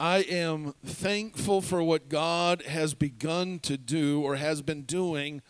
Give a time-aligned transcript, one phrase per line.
[0.00, 5.40] I am thankful for what God has begun to do or has been doing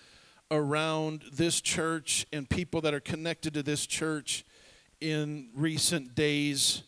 [0.50, 4.44] around this church and people that are connected to this church
[5.00, 6.82] in recent days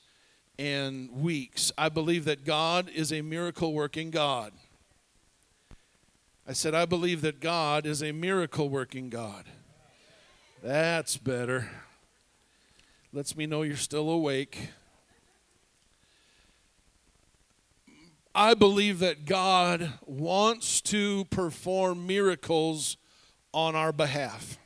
[0.58, 1.72] and weeks.
[1.78, 4.52] I believe that God is a miracle working God.
[6.46, 9.46] I said, I believe that God is a miracle working God.
[10.62, 11.70] That's better.
[13.12, 14.68] Lets me know you're still awake.
[18.38, 22.98] I believe that God wants to perform miracles
[23.54, 24.58] on our behalf.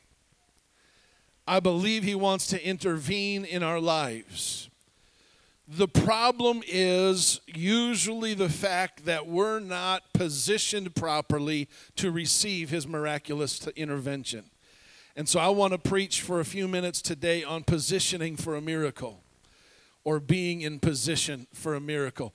[1.46, 4.68] I believe He wants to intervene in our lives.
[5.68, 13.64] The problem is usually the fact that we're not positioned properly to receive His miraculous
[13.76, 14.46] intervention.
[15.14, 18.60] And so I want to preach for a few minutes today on positioning for a
[18.60, 19.22] miracle
[20.02, 22.34] or being in position for a miracle.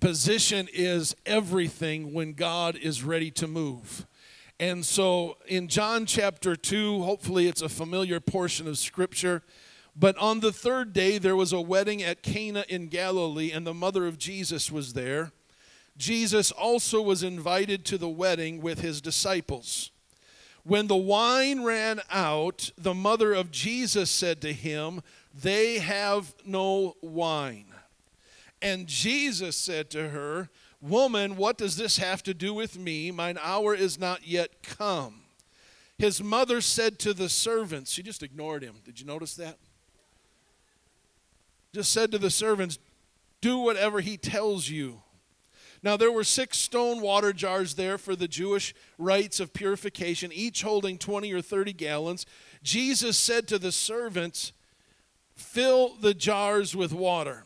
[0.00, 4.06] Position is everything when God is ready to move.
[4.60, 9.42] And so in John chapter 2, hopefully it's a familiar portion of scripture.
[9.94, 13.74] But on the third day, there was a wedding at Cana in Galilee, and the
[13.74, 15.32] mother of Jesus was there.
[15.96, 19.90] Jesus also was invited to the wedding with his disciples.
[20.64, 25.00] When the wine ran out, the mother of Jesus said to him,
[25.32, 27.75] They have no wine.
[28.62, 30.48] And Jesus said to her,
[30.80, 33.10] Woman, what does this have to do with me?
[33.10, 35.22] Mine hour is not yet come.
[35.98, 38.76] His mother said to the servants, she just ignored him.
[38.84, 39.56] Did you notice that?
[41.72, 42.78] Just said to the servants,
[43.40, 45.02] Do whatever he tells you.
[45.82, 50.62] Now, there were six stone water jars there for the Jewish rites of purification, each
[50.62, 52.26] holding 20 or 30 gallons.
[52.62, 54.52] Jesus said to the servants,
[55.34, 57.45] Fill the jars with water.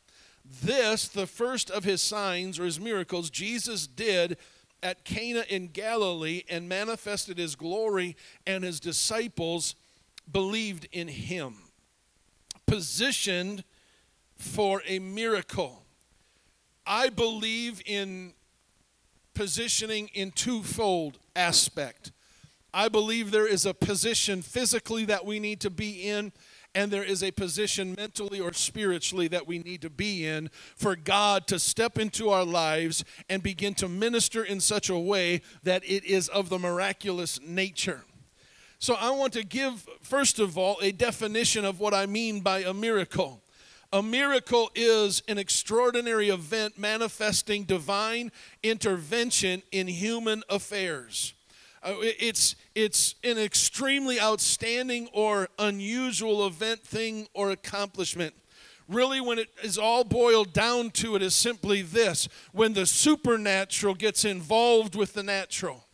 [0.61, 4.37] This, the first of his signs or his miracles, Jesus did
[4.83, 9.75] at Cana in Galilee and manifested his glory, and his disciples
[10.31, 11.55] believed in him.
[12.65, 13.63] Positioned
[14.35, 15.83] for a miracle.
[16.85, 18.33] I believe in
[19.33, 22.11] positioning in twofold aspect.
[22.73, 26.31] I believe there is a position physically that we need to be in
[26.73, 30.95] and there is a position mentally or spiritually that we need to be in for
[30.95, 35.83] God to step into our lives and begin to minister in such a way that
[35.83, 38.05] it is of the miraculous nature.
[38.79, 42.59] So, I want to give, first of all, a definition of what I mean by
[42.59, 43.43] a miracle.
[43.93, 48.31] A miracle is an extraordinary event manifesting divine
[48.63, 51.33] intervention in human affairs.
[51.83, 58.35] Uh, it's, it's an extremely outstanding or unusual event, thing, or accomplishment.
[58.87, 63.95] Really, when it is all boiled down to it, is simply this when the supernatural
[63.95, 65.85] gets involved with the natural,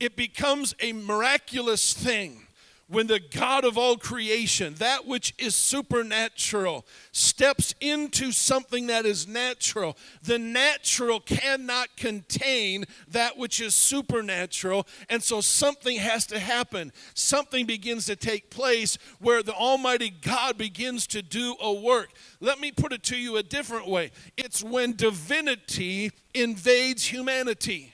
[0.00, 2.47] it becomes a miraculous thing
[2.88, 9.28] when the God of all creation, that which is supernatural, steps into something that is
[9.28, 14.86] natural, the natural cannot contain that which is supernatural.
[15.10, 16.92] And so something has to happen.
[17.14, 22.08] Something begins to take place where the Almighty God begins to do a work.
[22.40, 27.92] Let me put it to you a different way it's when divinity invades humanity.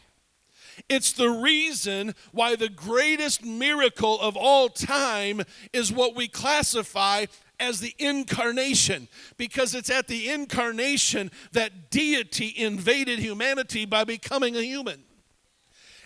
[0.89, 5.43] It's the reason why the greatest miracle of all time
[5.73, 7.27] is what we classify
[7.61, 14.63] as the incarnation, because it's at the incarnation that deity invaded humanity by becoming a
[14.63, 15.05] human.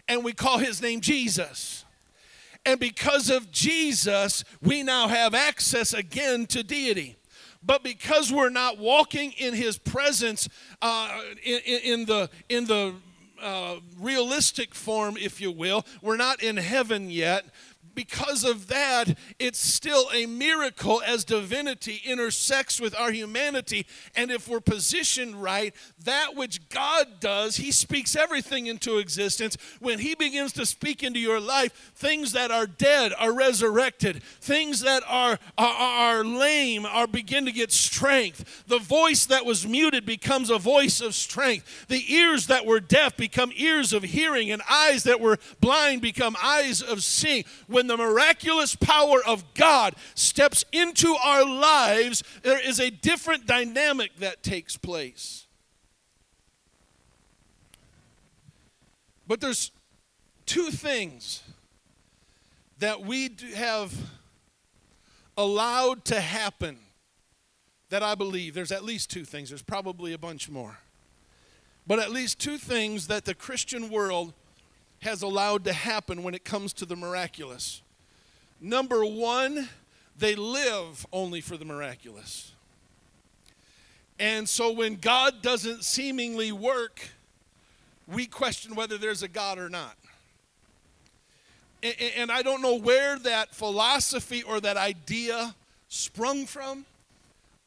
[0.08, 1.84] And we call his name Jesus.
[2.66, 7.16] And because of Jesus, we now have access again to deity.
[7.62, 10.48] But because we're not walking in his presence
[10.80, 12.94] uh, in, in, the, in the
[13.42, 15.84] uh, realistic form, if you will.
[16.02, 17.44] We're not in heaven yet.
[17.98, 23.86] Because of that, it's still a miracle as divinity intersects with our humanity.
[24.14, 25.74] And if we're positioned right,
[26.04, 29.56] that which God does, He speaks everything into existence.
[29.80, 34.78] When He begins to speak into your life, things that are dead are resurrected, things
[34.82, 38.62] that are, are, are lame are begin to get strength.
[38.68, 41.86] The voice that was muted becomes a voice of strength.
[41.88, 46.36] The ears that were deaf become ears of hearing, and eyes that were blind become
[46.40, 47.42] eyes of seeing.
[47.66, 54.16] When the miraculous power of God steps into our lives, there is a different dynamic
[54.18, 55.46] that takes place.
[59.26, 59.70] But there's
[60.46, 61.42] two things
[62.78, 63.92] that we have
[65.36, 66.78] allowed to happen
[67.90, 68.54] that I believe.
[68.54, 70.78] There's at least two things, there's probably a bunch more.
[71.86, 74.34] But at least two things that the Christian world
[75.00, 77.82] has allowed to happen when it comes to the miraculous.
[78.60, 79.68] Number one,
[80.18, 82.52] they live only for the miraculous.
[84.18, 87.08] And so when God doesn't seemingly work,
[88.08, 89.96] we question whether there's a God or not.
[92.16, 95.54] And I don't know where that philosophy or that idea
[95.88, 96.84] sprung from,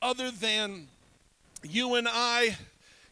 [0.01, 0.87] other than
[1.63, 2.57] you and I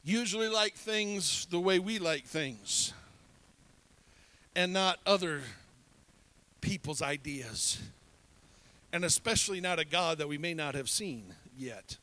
[0.04, 2.94] usually like things the way we like things
[4.56, 5.42] and not other
[6.62, 7.80] people's ideas.
[8.92, 11.98] And especially not a God that we may not have seen yet.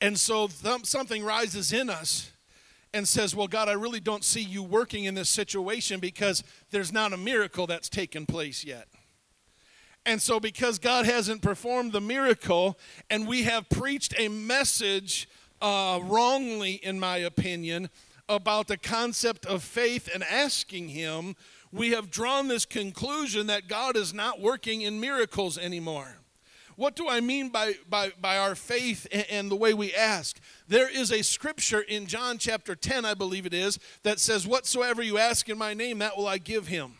[0.00, 2.30] And so th- something rises in us
[2.92, 6.92] and says, Well, God, I really don't see you working in this situation because there's
[6.92, 8.88] not a miracle that's taken place yet.
[10.06, 12.78] And so, because God hasn't performed the miracle,
[13.10, 15.28] and we have preached a message
[15.60, 17.90] uh, wrongly, in my opinion,
[18.30, 21.34] about the concept of faith and asking Him,
[21.72, 26.16] we have drawn this conclusion that God is not working in miracles anymore.
[26.76, 30.40] What do I mean by, by, by our faith and, and, the way we ask?
[30.66, 35.02] There is a scripture in John chapter 10, I believe it is, that says, Whatsoever
[35.02, 36.94] you ask in my name, that will I give him.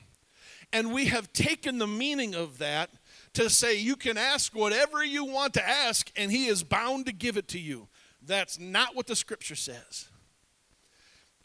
[0.71, 2.91] And we have taken the meaning of that
[3.33, 7.12] to say you can ask whatever you want to ask, and he is bound to
[7.12, 7.88] give it to you.
[8.21, 10.10] That's not what the scripture says.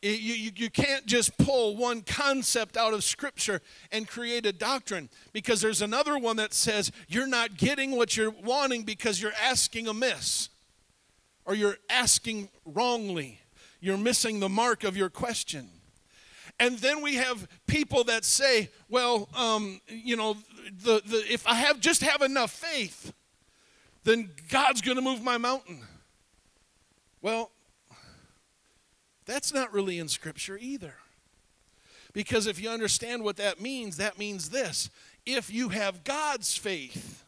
[0.06, 3.60] You, you, can't just pull one concept out of Scripture
[3.92, 8.30] and create a doctrine because there's another one that says you're not getting what you're
[8.30, 10.50] wanting because you're asking amiss
[11.44, 13.40] or you're asking wrongly.
[13.80, 15.70] You're missing the mark of your question.
[16.60, 20.38] And then we have people that say, well, um, you know,
[20.84, 23.12] the, the, if I have just have enough faith,
[24.04, 25.82] then God's going to move my mountain.
[27.24, 27.50] Well,
[29.26, 30.96] that's not really in Scripture either.
[32.14, 34.90] Because if you understand what that means, that means this
[35.26, 37.24] if you have God's faith,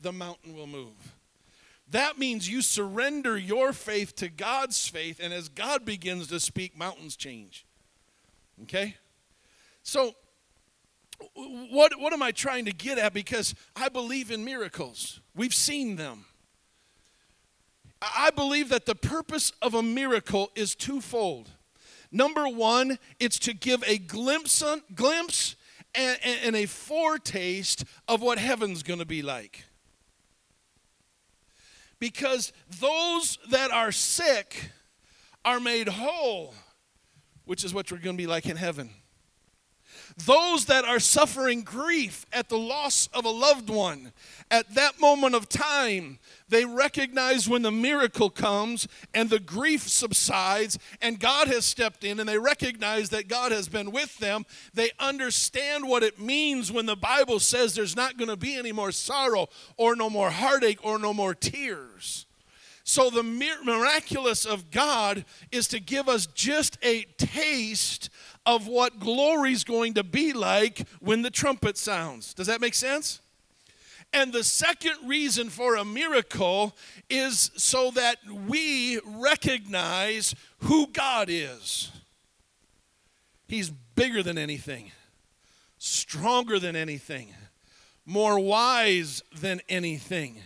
[0.00, 1.14] the mountain will move.
[1.90, 6.76] That means you surrender your faith to God's faith, and as God begins to speak,
[6.76, 7.66] mountains change.
[8.62, 8.96] Okay?
[9.82, 10.14] So,
[11.34, 13.12] what, what am I trying to get at?
[13.12, 16.24] Because I believe in miracles, we've seen them.
[18.02, 21.50] I believe that the purpose of a miracle is twofold.
[22.10, 25.56] Number one, it's to give a glimpse, on, glimpse
[25.94, 29.64] and, and a foretaste of what heaven's going to be like.
[31.98, 34.70] Because those that are sick
[35.44, 36.54] are made whole,
[37.44, 38.90] which is what we're going to be like in heaven.
[40.16, 44.12] Those that are suffering grief at the loss of a loved one,
[44.50, 46.18] at that moment of time,
[46.48, 52.20] they recognize when the miracle comes and the grief subsides and God has stepped in
[52.20, 54.44] and they recognize that God has been with them.
[54.74, 58.72] They understand what it means when the Bible says there's not going to be any
[58.72, 59.48] more sorrow
[59.78, 62.26] or no more heartache or no more tears.
[62.84, 68.10] So, the miraculous of God is to give us just a taste
[68.44, 72.34] of what glory is going to be like when the trumpet sounds.
[72.34, 73.20] Does that make sense?
[74.12, 76.76] And the second reason for a miracle
[77.08, 81.90] is so that we recognize who God is.
[83.48, 84.92] He's bigger than anything,
[85.78, 87.34] stronger than anything,
[88.04, 90.40] more wise than anything.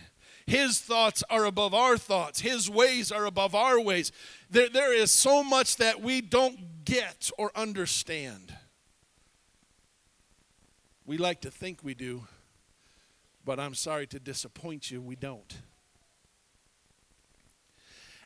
[0.45, 4.13] His thoughts are above our thoughts, His ways are above our ways.
[4.49, 8.55] There, there is so much that we don't get or understand.
[11.05, 12.23] We like to think we do,
[13.45, 15.57] but I'm sorry to disappoint you, we don't.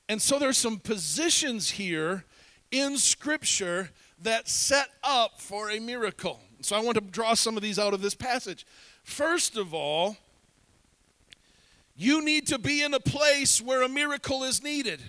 [0.07, 2.25] And so there's some positions here
[2.71, 3.89] in Scripture
[4.21, 6.39] that set up for a miracle.
[6.61, 8.65] So I want to draw some of these out of this passage.
[9.03, 10.17] First of all,
[11.95, 15.01] you need to be in a place where a miracle is needed.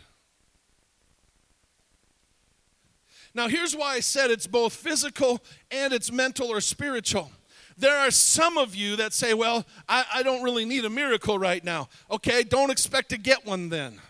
[3.35, 7.31] Now, here's why I said it's both physical and it's mental or spiritual.
[7.79, 11.39] There are some of you that say, Well, I, I don't really need a miracle
[11.39, 11.89] right now.
[12.11, 14.01] Okay, don't expect to get one then.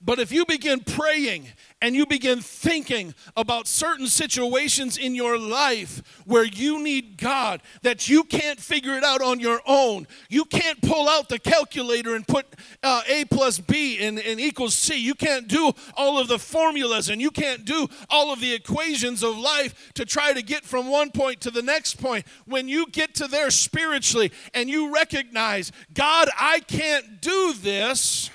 [0.00, 1.48] But if you begin praying
[1.82, 8.08] and you begin thinking about certain situations in your life where you need God, that
[8.08, 12.26] you can't figure it out on your own, you can't pull out the calculator and
[12.26, 12.46] put
[12.82, 14.96] uh, A plus B and, and equals C.
[14.96, 19.22] You can't do all of the formulas and you can't do all of the equations
[19.22, 22.26] of life to try to get from one point to the next point.
[22.44, 28.30] When you get to there spiritually and you recognize, God, I can't do this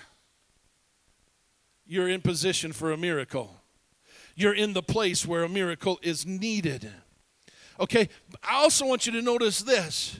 [1.87, 3.55] you're in position for a miracle.
[4.35, 6.89] You're in the place where a miracle is needed.
[7.79, 8.09] Okay,
[8.43, 10.19] I also want you to notice this.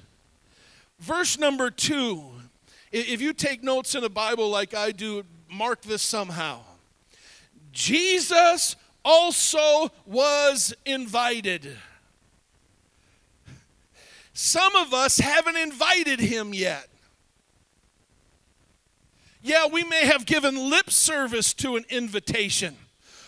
[1.00, 2.24] Verse number two,
[2.92, 6.62] if you take notes in a Bible like I do, mark this somehow.
[7.72, 11.78] Jesus also was invited.
[14.34, 16.88] Some of us haven't invited him yet.
[19.46, 22.76] Yeah, we may have given lip service to an invitation,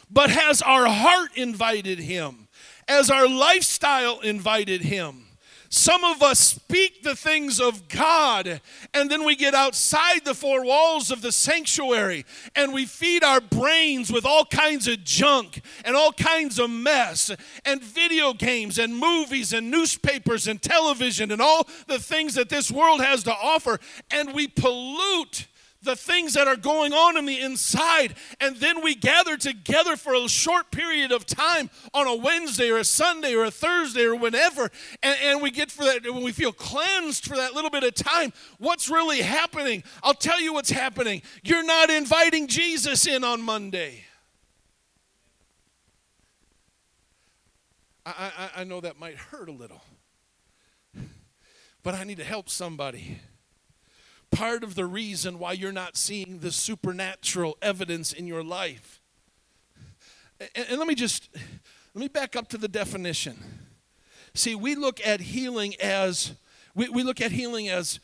[0.10, 2.48] but has our heart invited him?
[2.88, 5.28] As our lifestyle invited him?
[5.70, 8.62] Some of us speak the things of God,
[8.96, 13.42] and then we get outside the four walls of the sanctuary and we feed our
[13.42, 17.30] brains with all kinds of junk and all kinds of mess
[17.64, 22.72] and video games and movies and newspapers and television and all the things that this
[22.72, 23.78] world has to offer,
[24.10, 25.46] and we pollute
[25.88, 28.14] the things that are going on in the inside.
[28.40, 32.78] And then we gather together for a short period of time on a Wednesday or
[32.78, 34.70] a Sunday or a Thursday or whenever.
[35.02, 37.96] And, and we get for that, when we feel cleansed for that little bit of
[37.96, 39.84] time, what's really happening?
[40.04, 41.24] I'll tell you what's happening.
[41.44, 44.04] You're not inviting Jesus in on Monday.
[48.06, 49.82] I, I, I know that might hurt a little,
[51.84, 53.20] but I need to help somebody
[54.32, 59.02] part of the reason why you're not seeing the supernatural evidence in your life.
[60.40, 61.30] And, and, let me just
[61.94, 63.38] let me back up to the definition.
[64.34, 66.34] See, we look at healing as
[66.76, 68.00] we, we look at healing as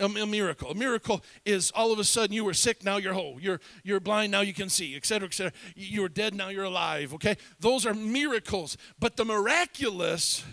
[0.00, 0.70] a, a, miracle.
[0.70, 3.38] A miracle is all of a sudden you were sick, now you're whole.
[3.40, 5.52] You're you're blind, now you can see, etc., etc.
[5.74, 7.14] You were dead, now you're alive.
[7.14, 8.76] Okay, those are miracles.
[8.98, 10.44] But the miraculous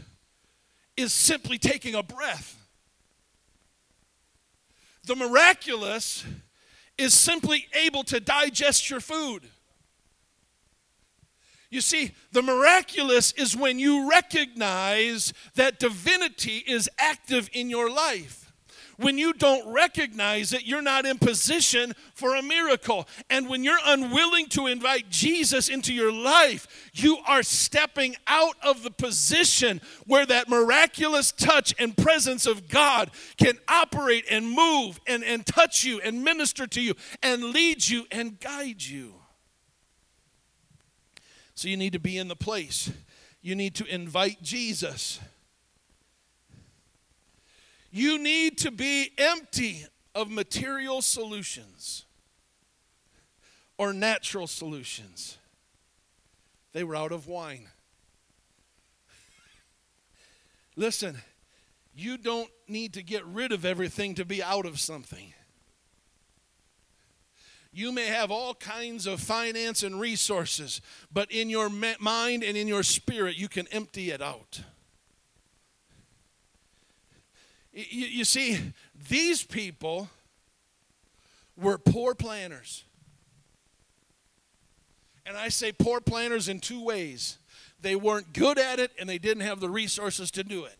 [0.95, 2.62] is simply taking a breath.
[5.05, 6.23] The miraculous
[6.97, 9.47] is simply able to digest your food.
[11.69, 18.42] You see, the miraculous is when you recognize that divinity is active in your life.
[18.97, 23.07] When you don't recognize it, you're not in position for a miracle.
[23.29, 28.83] And when you're unwilling to invite Jesus into your life, you are stepping out of
[28.83, 35.23] the position where that miraculous touch and presence of God can operate and move and,
[35.23, 39.15] and touch you and minister to you and lead you and guide you.
[41.55, 42.91] So you need to be in the place.
[43.41, 45.19] You need to invite Jesus.
[47.95, 49.85] You need to be empty
[50.15, 52.05] of material solutions
[53.77, 55.37] or natural solutions.
[56.71, 57.67] They were out of wine.
[60.75, 61.21] Listen,
[61.93, 65.31] you don't need to get rid of everything to be out of something.
[67.71, 70.81] You may have all kinds of finance and resources,
[71.11, 74.61] but in your mind and in your spirit, you can empty it out.
[77.73, 78.59] You, you see,
[79.09, 80.09] these people
[81.57, 82.83] were poor planners.
[85.25, 87.37] And I say poor planners in two ways
[87.81, 90.77] they weren't good at it and they didn't have the resources to do it.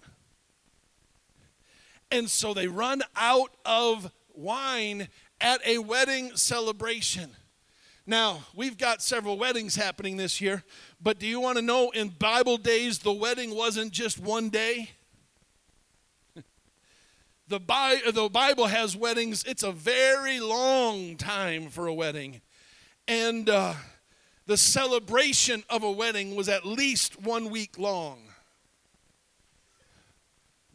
[2.10, 5.10] And so they run out of wine
[5.42, 7.32] at a wedding celebration.
[8.06, 10.64] Now, we've got several weddings happening this year,
[11.02, 14.92] but do you want to know in Bible days the wedding wasn't just one day?
[17.54, 22.42] The, Bi- the Bible has weddings, it's a very long time for a wedding.
[23.08, 23.76] And uh,
[24.48, 28.22] the celebration of a wedding was at least one week long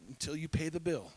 [0.07, 1.11] until you pay the bill.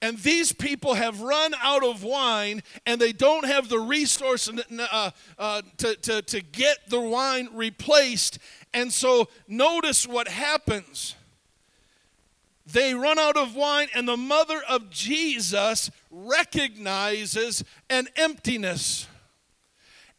[0.00, 5.10] And these people have run out of wine and they don't have the resource uh,
[5.38, 8.38] uh, to, to, to get the wine replaced.
[8.72, 11.14] And so notice what happens.
[12.66, 19.06] They run out of wine, and the mother of Jesus recognizes an emptiness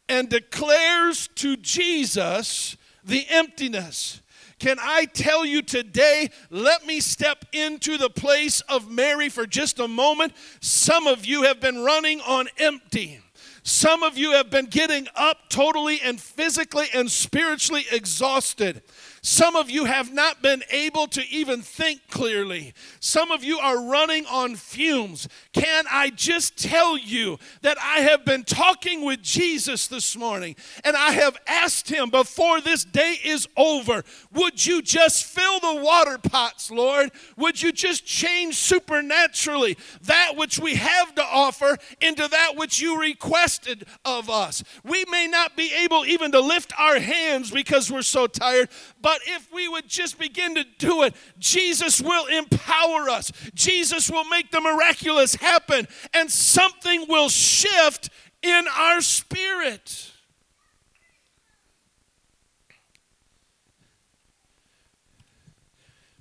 [0.08, 4.22] and declares to Jesus the emptiness.
[4.58, 9.78] Can I tell you today, let me step into the place of Mary for just
[9.78, 10.32] a moment.
[10.60, 13.20] Some of you have been running on empty.
[13.62, 18.82] Some of you have been getting up totally and physically and spiritually exhausted.
[19.22, 22.74] Some of you have not been able to even think clearly.
[23.00, 25.28] Some of you are running on fumes.
[25.52, 30.96] Can I just tell you that I have been talking with Jesus this morning and
[30.96, 36.18] I have asked him before this day is over, would you just fill the water
[36.18, 37.10] pots, Lord?
[37.36, 43.00] Would you just change supernaturally that which we have to offer into that which you
[43.00, 44.62] requested of us?
[44.84, 48.68] We may not be able even to lift our hands because we're so tired,
[49.00, 53.32] but but if we would just begin to do it, Jesus will empower us.
[53.54, 58.10] Jesus will make the miraculous happen, and something will shift
[58.42, 60.12] in our spirit.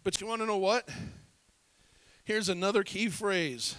[0.01, 0.87] But you want to know what?
[2.23, 3.75] Here's another key phrase.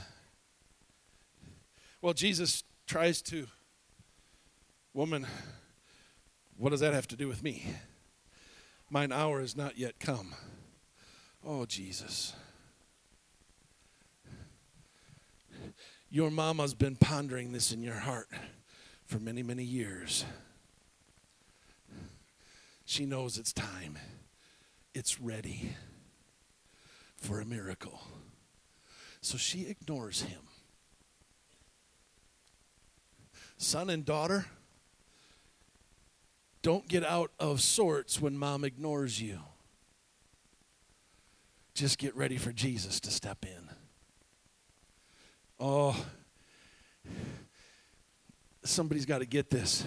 [2.02, 3.46] Well, Jesus tries to,
[4.92, 5.26] woman,
[6.58, 7.64] what does that have to do with me?
[8.90, 10.34] Mine hour is not yet come.
[11.44, 12.34] Oh, Jesus.
[16.10, 18.28] Your mama's been pondering this in your heart
[19.04, 20.24] for many, many years.
[22.86, 23.98] She knows it's time,
[24.94, 25.76] it's ready
[27.16, 28.00] for a miracle.
[29.20, 30.40] So she ignores him.
[33.58, 34.46] Son and daughter,
[36.68, 39.38] don't get out of sorts when mom ignores you.
[41.72, 43.70] Just get ready for Jesus to step in.
[45.58, 45.96] Oh,
[48.64, 49.86] somebody's got to get this.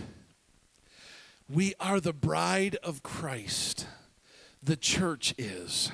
[1.47, 3.85] We are the bride of Christ,
[4.63, 5.91] the church is.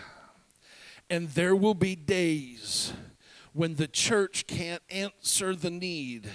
[1.10, 2.94] And there will be days
[3.51, 6.29] when the church can't answer the need.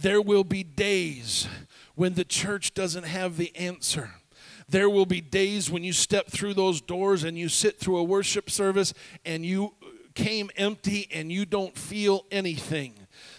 [0.00, 1.46] There will be days
[1.94, 4.12] when the church doesn't have the answer.
[4.66, 8.02] There will be days when you step through those doors and you sit through a
[8.02, 8.94] worship service
[9.26, 9.74] and you
[10.14, 12.94] came empty and you don't feel anything.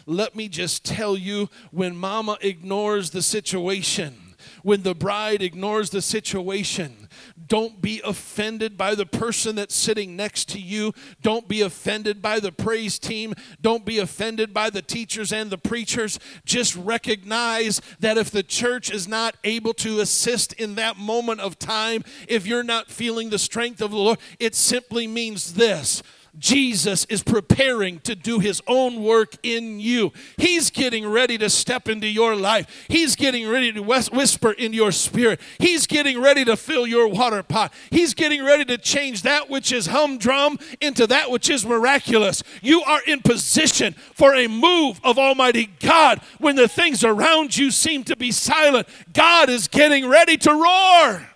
[0.06, 4.31] Let me just tell you when mama ignores the situation,
[4.64, 7.08] when the bride ignores the situation,
[7.48, 10.94] don't be offended by the person that's sitting next to you.
[11.22, 13.34] Don't be offended by the praise team.
[13.62, 16.18] Don't be offended by the teachers and the preachers.
[16.46, 21.60] Just recognize that if the church is not able to assist in that moment of
[21.60, 26.02] time, if you're not feeling the strength of the Lord, it simply means this
[26.40, 30.14] Jesus is preparing to do his own work in you.
[30.38, 32.86] He's getting ready to step into your life.
[32.88, 35.42] He's getting ready to whisper in your spirit.
[35.60, 37.74] He's getting ready to fill your water pot.
[37.90, 42.44] He's getting ready to change that which is humdrum into that which is miraculous.
[42.62, 47.72] You are in position for a move of Almighty God when the things around you
[47.72, 48.88] seem to be silent.
[49.14, 51.28] God is getting ready to roar.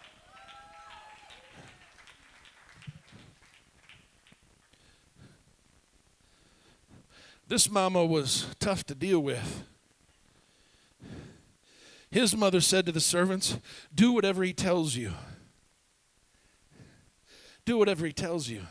[7.48, 9.64] This mama was tough to deal with.
[12.10, 13.60] His mother said to the servants,
[13.94, 15.12] Do whatever he tells you.
[17.66, 18.62] Do whatever he tells you.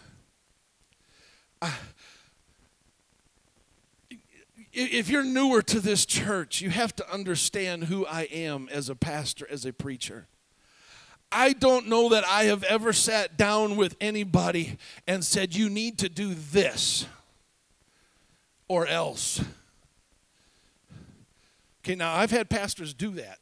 [4.73, 8.97] if you're newer to this church, you have to understand who I am as a
[8.97, 10.27] pastor, as a preacher.
[11.31, 15.99] I don't know that I have ever sat down with anybody and said, You need
[15.99, 17.07] to do this
[18.69, 19.43] or else.
[21.85, 23.39] Okay, now I've had pastors do that.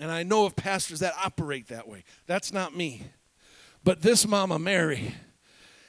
[0.00, 2.04] And I know of pastors that operate that way.
[2.26, 3.02] That's not me.
[3.84, 5.14] But this Mama Mary,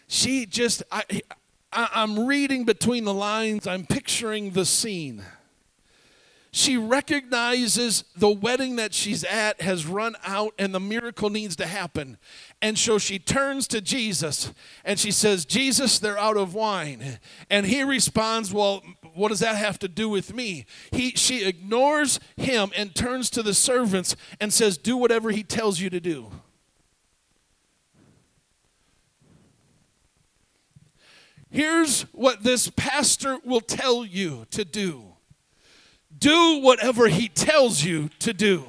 [0.08, 1.04] she just, I,
[1.72, 5.24] I, I'm reading between the lines, I'm picturing the scene
[6.56, 11.66] she recognizes the wedding that she's at has run out and the miracle needs to
[11.66, 12.18] happen.
[12.62, 14.54] And so she turns to Jesus
[14.86, 17.20] and she says, Jesus, they're out of wine.
[17.50, 20.66] And he responds, Well, what does that have to do with me?
[20.92, 25.82] He, she ignores him and turns to the servants and says, Do whatever he tells
[25.82, 26.32] you to do.
[31.50, 35.15] Here's what this pastor will tell you to do
[36.18, 38.66] do whatever he tells you to do.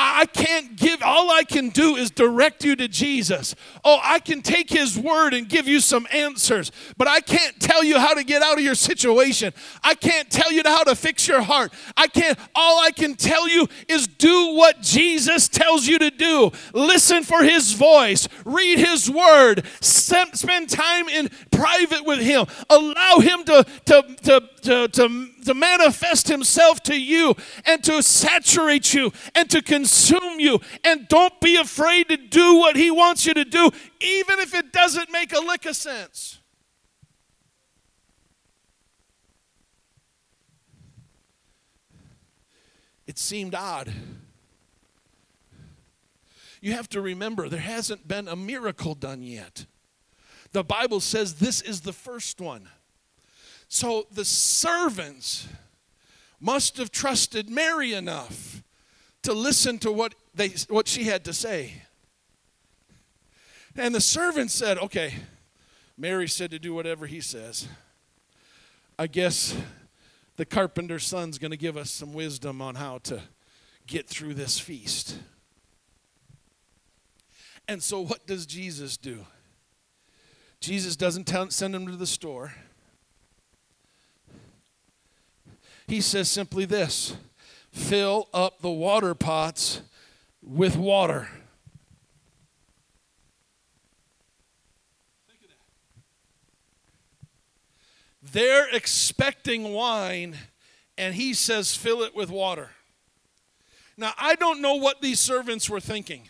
[0.00, 3.56] I can't give, all I can do is direct you to Jesus.
[3.84, 7.82] Oh, I can take His word and give you some answers, but I can't tell
[7.82, 9.52] you how to get out of your situation.
[9.82, 11.72] I can't tell you how to fix your heart.
[11.96, 16.52] I can't, all I can tell you is do what Jesus tells you to do.
[16.72, 23.42] Listen for His voice, read His word, spend time in private with Him, allow Him
[23.46, 27.34] to, to, to, to, to, to manifest Himself to you
[27.64, 30.60] and to saturate you and to consume you.
[30.84, 34.72] And don't be afraid to do what He wants you to do, even if it
[34.72, 36.38] doesn't make a lick of sense.
[43.06, 43.90] It seemed odd.
[46.60, 49.64] You have to remember, there hasn't been a miracle done yet.
[50.52, 52.68] The Bible says this is the first one.
[53.68, 55.46] So the servants
[56.40, 58.62] must have trusted Mary enough
[59.22, 61.82] to listen to what, they, what she had to say.
[63.76, 65.14] And the servant said, Okay,
[65.96, 67.68] Mary said to do whatever he says.
[68.98, 69.56] I guess
[70.36, 73.20] the carpenter's son's going to give us some wisdom on how to
[73.86, 75.18] get through this feast.
[77.68, 79.26] And so, what does Jesus do?
[80.60, 82.54] Jesus doesn't tell, send him to the store.
[85.88, 87.16] He says simply this
[87.72, 89.80] fill up the water pots
[90.42, 91.28] with water.
[98.32, 100.36] They're expecting wine,
[100.98, 102.70] and he says, fill it with water.
[103.96, 106.28] Now, I don't know what these servants were thinking.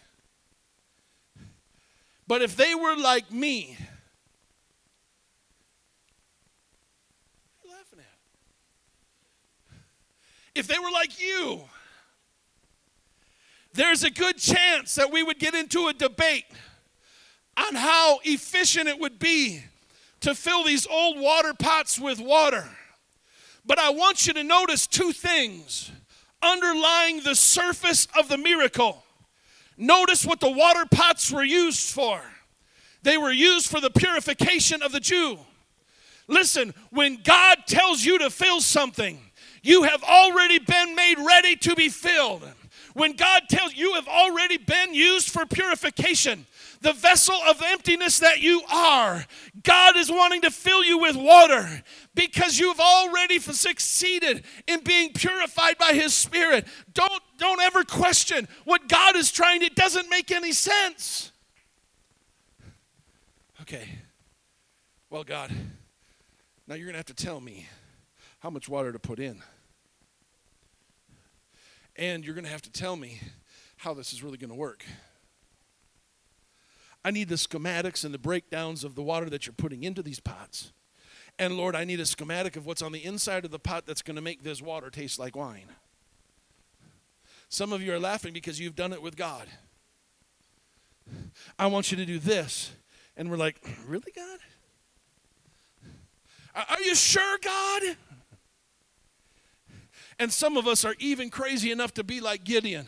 [2.29, 3.77] But if they were like me,
[10.59, 11.63] if they were like you,
[13.73, 16.45] there's a good chance that we would get into a debate
[17.57, 19.63] on how efficient it would be
[20.21, 22.69] to fill these old water pots with water.
[23.65, 25.93] But I want you to notice two things
[26.43, 29.05] underlying the surface of the miracle.
[29.77, 32.21] Notice what the water pots were used for.
[33.03, 35.39] They were used for the purification of the Jew.
[36.27, 39.21] Listen, when God tells you to fill something,
[39.63, 42.43] you have already been made ready to be filled.
[42.95, 46.47] When God tells you, you have already been used for purification,
[46.81, 49.25] the vessel of emptiness that you are,
[49.63, 51.83] God is wanting to fill you with water
[52.15, 56.67] because you've already succeeded in being purified by His Spirit.
[56.93, 61.31] Don't, don't ever question what God is trying, to it doesn't make any sense.
[63.63, 63.89] Okay,
[65.11, 65.53] well, God,
[66.67, 67.67] now you're going to have to tell me
[68.41, 69.43] how much water to put in.
[71.97, 73.21] And you're going to have to tell me
[73.79, 74.85] how this is really going to work.
[77.05, 80.21] I need the schematics and the breakdowns of the water that you're putting into these
[80.21, 80.73] pots.
[81.39, 84.03] And Lord, I need a schematic of what's on the inside of the pot that's
[84.03, 85.69] going to make this water taste like wine.
[87.49, 89.47] Some of you are laughing because you've done it with God.
[91.59, 92.73] I want you to do this.
[93.17, 94.39] And we're like, really, God?
[96.55, 97.97] Are you sure, God?
[100.19, 102.87] And some of us are even crazy enough to be like Gideon.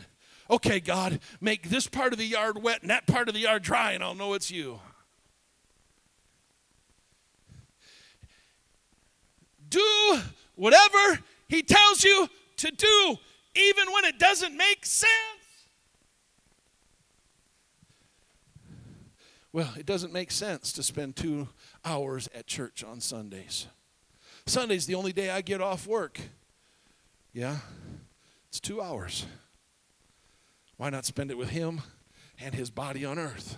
[0.49, 3.63] Okay, God, make this part of the yard wet and that part of the yard
[3.63, 4.81] dry, and I'll know it's you.
[9.69, 10.19] Do
[10.55, 13.17] whatever He tells you to do,
[13.55, 15.09] even when it doesn't make sense.
[19.53, 21.49] Well, it doesn't make sense to spend two
[21.83, 23.67] hours at church on Sundays.
[24.45, 26.19] Sunday's the only day I get off work.
[27.33, 27.57] Yeah,
[28.49, 29.25] it's two hours.
[30.77, 31.81] Why not spend it with Him
[32.43, 33.57] and His body on earth?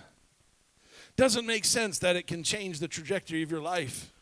[1.16, 4.12] Doesn't make sense that it can change the trajectory of your life.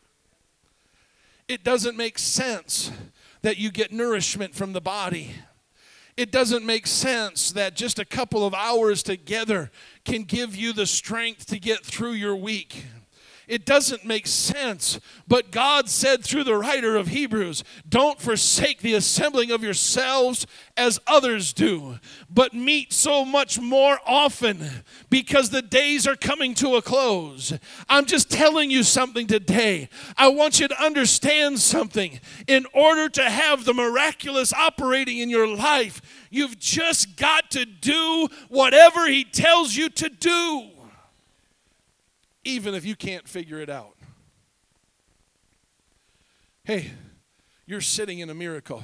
[1.47, 2.91] It doesn't make sense
[3.41, 5.31] that you get nourishment from the body.
[6.15, 9.71] It doesn't make sense that just a couple of hours together
[10.05, 12.85] can give you the strength to get through your week.
[13.47, 14.99] It doesn't make sense.
[15.27, 20.45] But God said through the writer of Hebrews, Don't forsake the assembling of yourselves
[20.77, 26.75] as others do, but meet so much more often because the days are coming to
[26.75, 27.53] a close.
[27.89, 29.89] I'm just telling you something today.
[30.17, 32.19] I want you to understand something.
[32.47, 38.27] In order to have the miraculous operating in your life, you've just got to do
[38.49, 40.69] whatever He tells you to do
[42.43, 43.95] even if you can't figure it out.
[46.63, 46.91] Hey,
[47.65, 48.83] you're sitting in a miracle.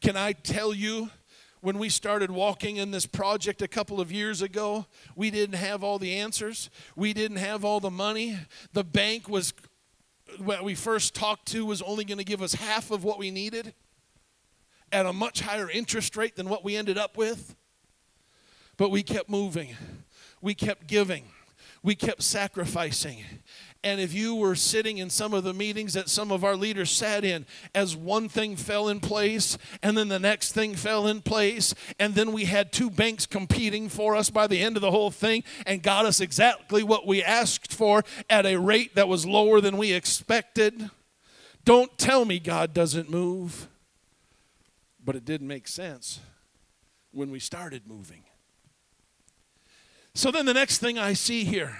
[0.00, 1.10] Can I tell you,
[1.60, 5.84] when we started walking in this project a couple of years ago, we didn't have
[5.84, 6.70] all the answers.
[6.96, 8.36] We didn't have all the money.
[8.72, 9.54] The bank was,
[10.38, 13.30] what we first talked to, was only going to give us half of what we
[13.30, 13.74] needed
[14.90, 17.54] at a much higher interest rate than what we ended up with.
[18.76, 19.76] But we kept moving,
[20.40, 21.26] we kept giving,
[21.82, 23.24] we kept sacrificing.
[23.84, 26.92] And if you were sitting in some of the meetings that some of our leaders
[26.92, 31.20] sat in, as one thing fell in place, and then the next thing fell in
[31.20, 34.92] place, and then we had two banks competing for us by the end of the
[34.92, 39.26] whole thing and got us exactly what we asked for at a rate that was
[39.26, 40.90] lower than we expected.
[41.64, 43.66] Don't tell me God doesn't move.
[45.04, 46.20] But it didn't make sense
[47.10, 48.22] when we started moving.
[50.14, 51.76] So then the next thing I see here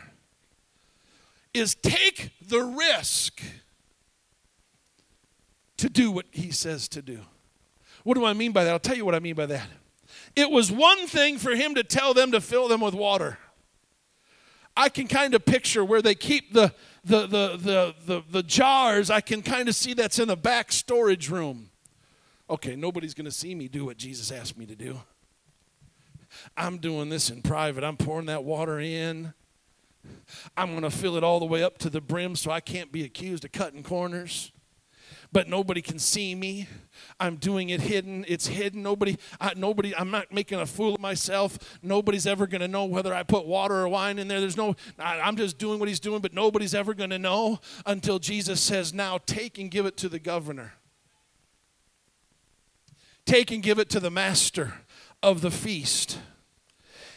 [1.52, 3.42] is take the risk
[5.76, 7.20] to do what he says to do.
[8.04, 8.70] What do I mean by that?
[8.70, 9.68] I'll tell you what I mean by that.
[10.34, 13.38] It was one thing for him to tell them to fill them with water.
[14.76, 16.72] I can kind of picture where they keep the,
[17.04, 19.10] the, the, the, the, the jars.
[19.10, 21.70] I can kind of see that's in a back storage room.
[22.48, 25.00] Okay, nobody's going to see me do what Jesus asked me to do.
[26.56, 27.84] I'm doing this in private.
[27.84, 29.34] I'm pouring that water in.
[30.56, 32.90] I'm going to fill it all the way up to the brim so I can't
[32.90, 34.52] be accused of cutting corners.
[35.32, 36.68] But nobody can see me.
[37.18, 38.24] I'm doing it hidden.
[38.28, 38.82] It's hidden.
[38.82, 39.96] Nobody, I, nobody.
[39.96, 41.78] I'm not making a fool of myself.
[41.82, 44.40] Nobody's ever going to know whether I put water or wine in there.
[44.40, 44.76] There's no.
[44.98, 48.60] I, I'm just doing what he's doing, but nobody's ever going to know until Jesus
[48.60, 50.74] says, "Now take and give it to the governor.
[53.24, 54.74] Take and give it to the master
[55.22, 56.18] of the feast."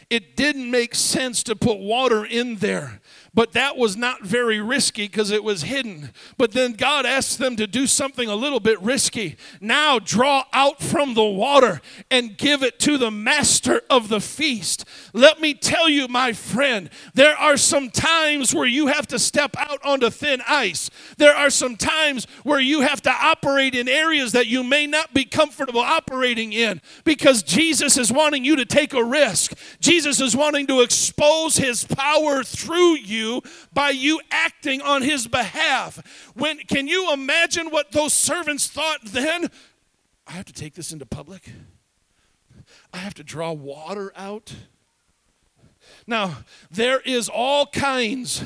[0.09, 3.01] It didn't make sense to put water in there
[3.35, 6.11] but that was not very risky because it was hidden.
[6.37, 9.35] But then God asked them to do something a little bit risky.
[9.59, 14.85] Now draw out from the water and give it to the master of the feast.
[15.11, 19.55] Let me tell you, my friend, there are some times where you have to step
[19.57, 20.89] out onto thin ice.
[21.17, 25.13] There are some times where you have to operate in areas that you may not
[25.13, 29.57] be comfortable operating in because Jesus is wanting you to take a risk.
[29.81, 33.41] Jesus is wanting to expose his power through you you
[33.73, 36.31] by you acting on his behalf.
[36.35, 39.49] When can you imagine what those servants thought then?
[40.27, 41.49] I have to take this into public.
[42.93, 44.53] I have to draw water out.
[46.07, 46.37] Now,
[46.71, 48.43] there is all kinds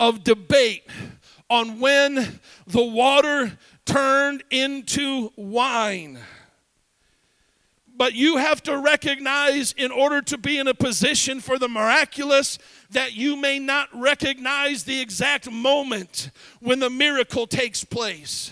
[0.00, 0.84] of debate
[1.48, 6.18] on when the water turned into wine.
[7.96, 12.58] But you have to recognize, in order to be in a position for the miraculous,
[12.90, 16.30] that you may not recognize the exact moment
[16.60, 18.50] when the miracle takes place.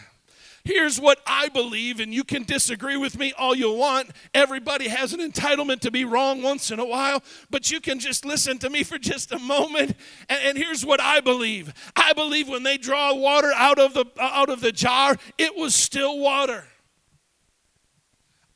[0.65, 4.11] Here's what I believe, and you can disagree with me all you want.
[4.33, 8.25] Everybody has an entitlement to be wrong once in a while, but you can just
[8.25, 9.97] listen to me for just a moment.
[10.29, 14.51] And, here's what I believe I believe when they draw water out of, the, out
[14.51, 16.65] of the jar, it was still water.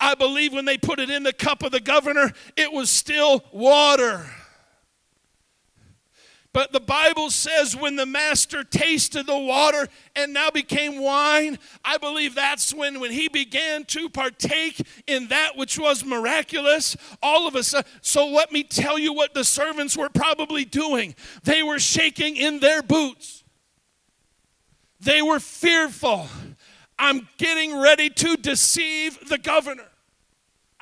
[0.07, 3.43] I believe when they put it in the cup of the governor, it was still
[3.51, 4.25] water.
[6.53, 11.99] But the Bible says when the master tasted the water and now became wine, I
[11.99, 16.97] believe that's when, when he began to partake in that which was miraculous.
[17.21, 17.75] All of us.
[18.01, 21.17] So let me tell you what the servants were probably doing.
[21.43, 23.43] They were shaking in their boots,
[25.01, 26.29] they were fearful.
[26.97, 29.89] I'm getting ready to deceive the governor.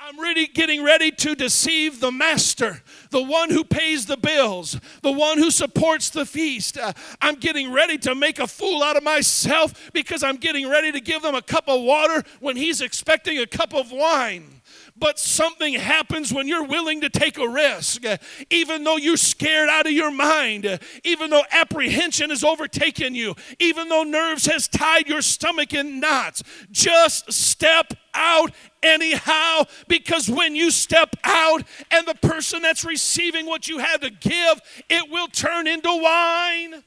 [0.07, 5.11] I'm really getting ready to deceive the master, the one who pays the bills, the
[5.11, 6.77] one who supports the feast.
[6.77, 10.91] Uh, I'm getting ready to make a fool out of myself because I'm getting ready
[10.91, 14.61] to give them a cup of water when he's expecting a cup of wine.
[14.95, 18.03] But something happens when you're willing to take a risk,
[18.51, 23.89] even though you're scared out of your mind, even though apprehension has overtaken you, even
[23.89, 26.43] though nerves has tied your stomach in knots.
[26.71, 28.51] Just step out
[28.85, 34.09] anyhow because when you step out and the person that's receiving what you have to
[34.09, 36.83] give, it will turn into wine.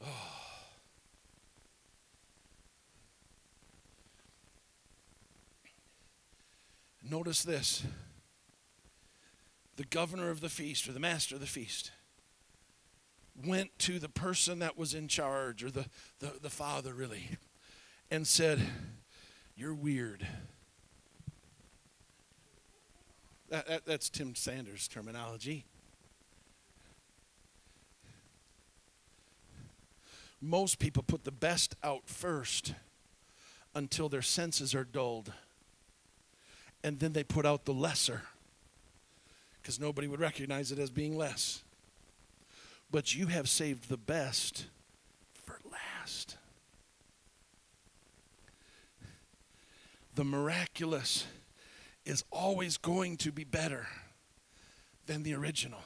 [7.02, 7.82] Notice this
[9.76, 11.92] the governor of the feast or the master of the feast
[13.44, 15.86] went to the person that was in charge or the,
[16.20, 17.30] the, the father really
[18.10, 18.60] and said,
[19.56, 20.26] You're weird.
[23.50, 25.64] That, that, that's Tim Sanders' terminology.
[30.40, 32.74] Most people put the best out first
[33.74, 35.32] until their senses are dulled.
[36.84, 38.22] And then they put out the lesser
[39.60, 41.64] because nobody would recognize it as being less.
[42.90, 44.66] But you have saved the best
[45.34, 46.36] for last.
[50.14, 51.26] The miraculous
[52.04, 53.86] is always going to be better
[55.06, 55.80] than the original.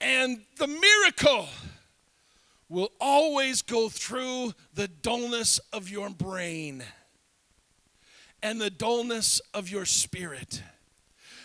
[0.00, 1.48] And the miracle
[2.68, 6.82] will always go through the dullness of your brain
[8.42, 10.62] and the dullness of your spirit.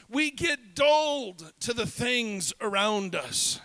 [0.09, 3.59] We get dulled to the things around us.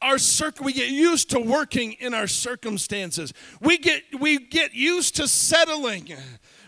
[0.00, 3.32] Our circ- we get used to working in our circumstances.
[3.60, 6.08] We get, we get used to settling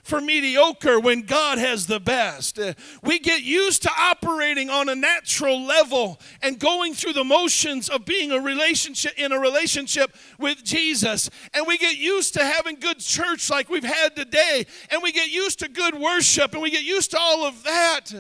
[0.03, 2.59] for mediocre when God has the best.
[2.59, 7.89] Uh, we get used to operating on a natural level and going through the motions
[7.89, 11.31] of being a relationship in a relationship with Jesus.
[11.55, 14.67] And we get used to having good church like we've had today.
[14.91, 18.13] And we get used to good worship and we get used to all of that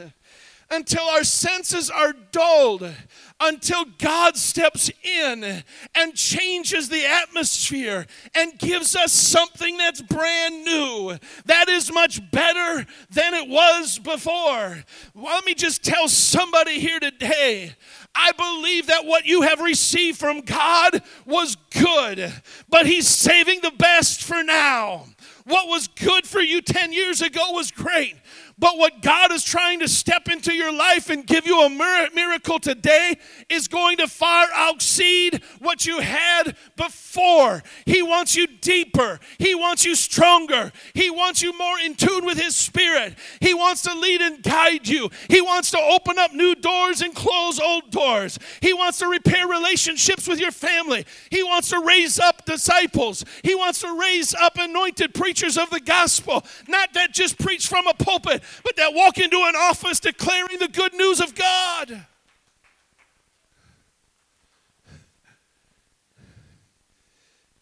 [0.73, 2.91] until our senses are dulled,
[3.39, 5.63] until God steps in
[5.95, 12.87] and changes the atmosphere and gives us something that's brand new, that is much better
[13.11, 14.83] than it was before.
[15.15, 17.75] Well, let me just tell somebody here today.
[18.15, 22.33] I believe that what you have received from God was good,
[22.69, 25.07] but He's saving the best for now.
[25.45, 28.17] What was good for you 10 years ago was great,
[28.59, 31.71] but what God is trying to step into your life and give you a
[32.15, 33.17] miracle today
[33.49, 37.63] is going to far exceed what you had before.
[37.87, 39.21] He wants you deeper.
[39.39, 40.73] He wants you stronger.
[40.95, 43.17] He wants you more in tune with His Spirit.
[43.41, 45.11] He wants to lead and guide you.
[45.29, 48.39] He wants to open up new doors and close old doors.
[48.61, 51.05] He wants to repair relationships with your family.
[51.31, 53.25] He wants to raise up disciples.
[53.43, 57.87] He wants to raise up anointed preachers of the gospel, not that just preach from
[57.87, 62.07] a pulpit, but that walk into an office declaring the good news of God.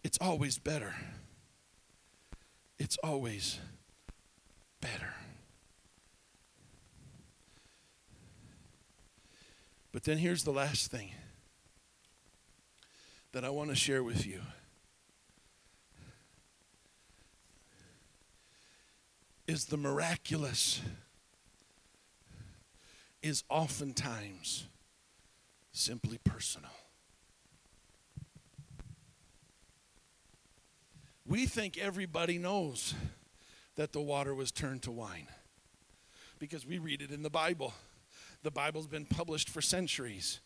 [0.03, 0.95] It's always better.
[2.79, 3.59] It's always
[4.81, 5.15] better.
[9.93, 11.11] But then here's the last thing
[13.33, 14.41] that I want to share with you.
[19.51, 20.81] Is the miraculous
[23.21, 24.69] is oftentimes
[25.73, 26.71] simply personal.
[31.27, 32.95] We think everybody knows
[33.75, 35.27] that the water was turned to wine
[36.39, 37.75] because we read it in the Bible.
[38.45, 40.39] The Bible's been published for centuries.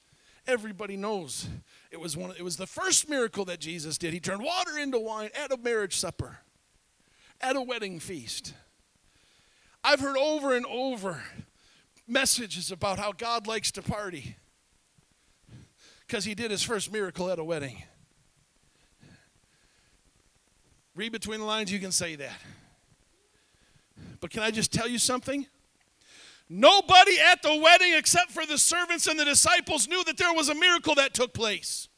[0.46, 1.46] Everybody knows
[1.90, 4.14] it was one it was the first miracle that Jesus did.
[4.14, 6.38] He turned water into wine at a marriage supper,
[7.42, 8.54] at a wedding feast.
[9.86, 11.22] I've heard over and over
[12.08, 14.36] messages about how God likes to party
[16.06, 17.82] because he did his first miracle at a wedding.
[20.96, 22.40] Read between the lines, you can say that.
[24.20, 25.46] But can I just tell you something?
[26.48, 30.48] Nobody at the wedding, except for the servants and the disciples, knew that there was
[30.48, 31.88] a miracle that took place.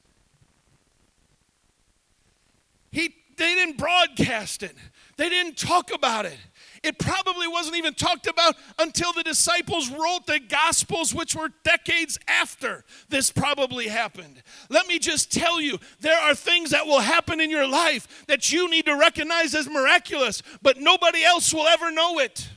[2.90, 4.74] He, they didn't broadcast it,
[5.16, 6.38] they didn't talk about it.
[6.86, 12.16] It probably wasn't even talked about until the disciples wrote the Gospels, which were decades
[12.28, 14.40] after this probably happened.
[14.70, 18.52] Let me just tell you there are things that will happen in your life that
[18.52, 22.48] you need to recognize as miraculous, but nobody else will ever know it.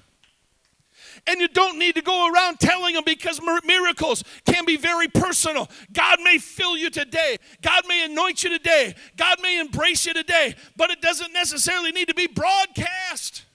[1.25, 5.67] And you don't need to go around telling them because miracles can be very personal.
[5.91, 10.53] God may fill you today, God may anoint you today, God may embrace you today,
[10.77, 13.45] but it doesn't necessarily need to be broadcast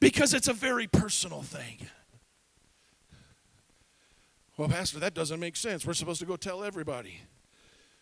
[0.00, 1.86] because it's a very personal thing.
[4.56, 5.86] Well, Pastor, that doesn't make sense.
[5.86, 7.20] We're supposed to go tell everybody.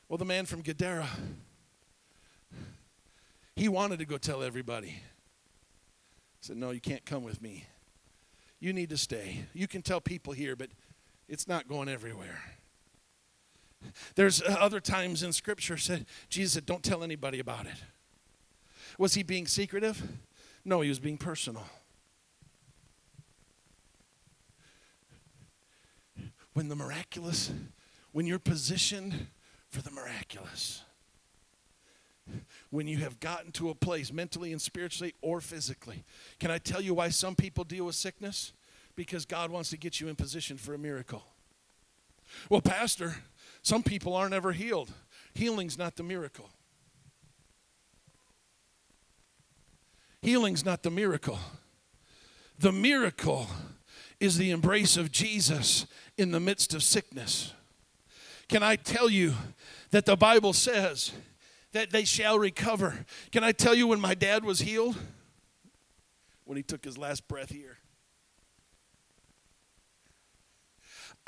[0.08, 1.06] Well, the man from Gadara,
[3.54, 4.88] he wanted to go tell everybody.
[4.88, 5.02] He
[6.40, 7.66] said, No, you can't come with me.
[8.60, 9.44] You need to stay.
[9.52, 10.70] You can tell people here, but
[11.28, 12.40] it's not going everywhere.
[14.16, 17.76] There's uh, other times in Scripture said Jesus said, "Don't tell anybody about it."
[18.98, 20.02] Was he being secretive?
[20.64, 21.64] No, he was being personal.
[26.58, 27.52] When the miraculous,
[28.10, 29.28] when you're positioned
[29.68, 30.82] for the miraculous,
[32.70, 36.02] when you have gotten to a place mentally and spiritually or physically.
[36.40, 38.54] Can I tell you why some people deal with sickness?
[38.96, 41.22] Because God wants to get you in position for a miracle.
[42.50, 43.14] Well, Pastor,
[43.62, 44.90] some people aren't ever healed.
[45.34, 46.50] Healing's not the miracle.
[50.22, 51.38] Healing's not the miracle.
[52.58, 53.46] The miracle
[54.20, 57.52] is the embrace of Jesus in the midst of sickness.
[58.48, 59.34] Can I tell you
[59.90, 61.12] that the Bible says
[61.72, 63.04] that they shall recover?
[63.30, 64.96] Can I tell you when my dad was healed?
[66.44, 67.78] When he took his last breath here.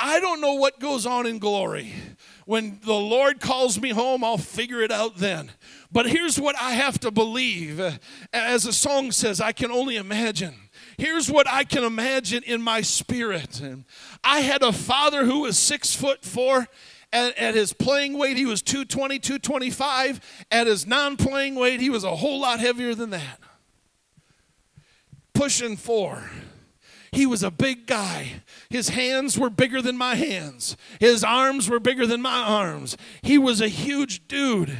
[0.03, 1.93] I don't know what goes on in glory.
[2.47, 5.53] When the Lord calls me home, I'll figure it out then.
[5.93, 7.99] But here's what I have to believe.
[8.33, 10.55] As the song says, I can only imagine.
[11.01, 13.63] Here's what I can imagine in my spirit.
[14.23, 16.69] I had a father who was six foot four.
[17.11, 20.45] At, at his playing weight, he was 220, 225.
[20.51, 23.41] At his non playing weight, he was a whole lot heavier than that.
[25.33, 26.31] Pushing four.
[27.13, 28.43] He was a big guy.
[28.69, 30.77] His hands were bigger than my hands.
[31.01, 32.95] His arms were bigger than my arms.
[33.23, 34.77] He was a huge dude.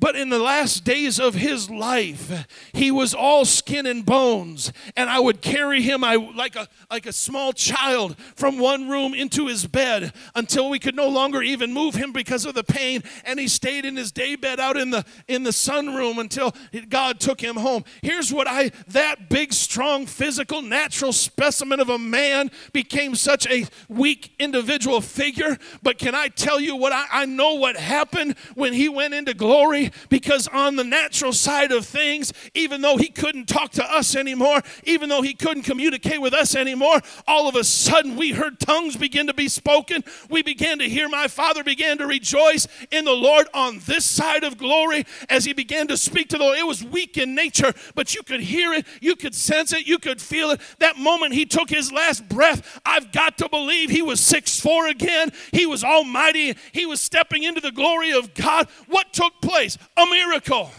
[0.00, 4.72] But in the last days of his life, he was all skin and bones.
[4.96, 9.12] And I would carry him I, like, a, like a small child from one room
[9.12, 13.02] into his bed until we could no longer even move him because of the pain.
[13.26, 16.54] And he stayed in his day bed out in the, in the sunroom until
[16.88, 17.84] God took him home.
[18.00, 23.66] Here's what I, that big, strong, physical, natural specimen of a man became such a
[23.90, 25.58] weak individual figure.
[25.82, 29.34] But can I tell you what I, I know what happened when he went into
[29.34, 29.89] glory?
[30.08, 34.62] Because on the natural side of things, even though he couldn't talk to us anymore,
[34.84, 38.96] even though he couldn't communicate with us anymore, all of a sudden we heard tongues
[38.96, 40.04] begin to be spoken.
[40.28, 44.44] We began to hear my father began to rejoice in the Lord on this side
[44.44, 46.58] of glory as he began to speak to the Lord.
[46.58, 49.98] It was weak in nature, but you could hear it, you could sense it, you
[49.98, 50.60] could feel it.
[50.78, 54.86] That moment he took his last breath, I've got to believe he was six four
[54.86, 55.30] again.
[55.52, 56.56] He was almighty.
[56.72, 58.68] He was stepping into the glory of God.
[58.88, 59.78] What took place?
[59.96, 60.70] A miracle.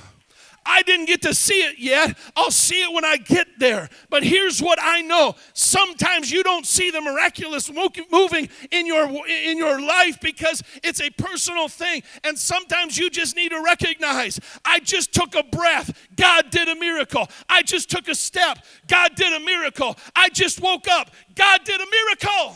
[0.63, 2.15] I didn't get to see it yet.
[2.35, 3.89] I'll see it when I get there.
[4.09, 5.35] But here's what I know.
[5.53, 11.09] Sometimes you don't see the miraculous moving in your in your life because it's a
[11.09, 12.03] personal thing.
[12.23, 15.97] And sometimes you just need to recognize, I just took a breath.
[16.15, 17.27] God did a miracle.
[17.49, 18.59] I just took a step.
[18.87, 19.97] God did a miracle.
[20.15, 21.09] I just woke up.
[21.33, 22.55] God did a miracle.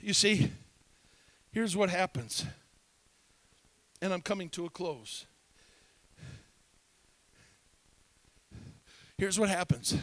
[0.00, 0.50] You see,
[1.56, 2.44] Here's what happens,
[4.02, 5.24] and I'm coming to a close.
[9.16, 9.96] Here's what happens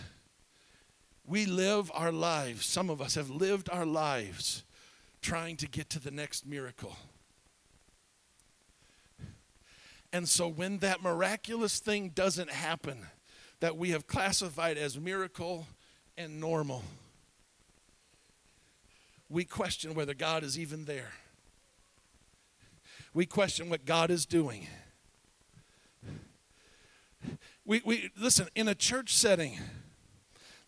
[1.27, 4.63] we live our lives, some of us have lived our lives
[5.21, 6.97] trying to get to the next miracle.
[10.11, 13.05] And so when that miraculous thing doesn't happen,
[13.59, 15.67] that we have classified as miracle
[16.17, 16.81] and normal,
[19.29, 21.11] we question whether God is even there
[23.13, 24.67] we question what God is doing.
[27.65, 29.57] We, we listen in a church setting.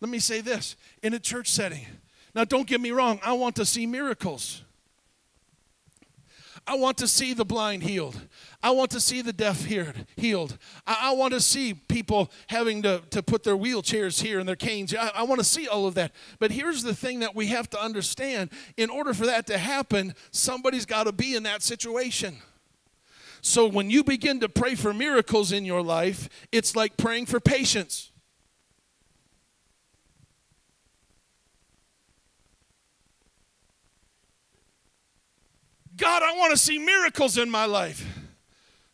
[0.00, 1.86] Let me say this in a church setting.
[2.34, 4.62] Now, don't get me wrong, I want to see miracles.
[6.66, 8.20] I want to see the blind healed.
[8.60, 10.58] I want to see the deaf healed.
[10.86, 14.56] I, I, want to see people having to, to put their wheelchairs here and their
[14.56, 14.92] canes.
[14.92, 16.12] I, I want to see all of that.
[16.40, 20.14] But here's the thing that we have to understand in order for that to happen,
[20.32, 22.38] somebody's got to be in that situation.
[23.42, 27.38] So when you begin to pray for miracles in your life, it's like praying for
[27.38, 28.10] patience.
[35.96, 38.06] God, I want to see miracles in my life.